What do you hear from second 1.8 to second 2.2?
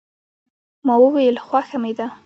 مې ده.